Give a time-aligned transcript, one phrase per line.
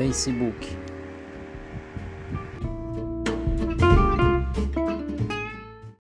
[0.00, 0.89] Facebook.